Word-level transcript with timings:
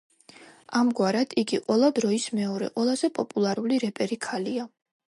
ამგვარად, 0.79 1.35
იგი 1.43 1.59
ყველა 1.67 1.91
დროის 2.01 2.27
მეორე 2.39 2.73
ყველაზე 2.79 3.13
პოპულარული 3.21 3.83
რეპერი 3.89 4.23
ქალია. 4.29 4.69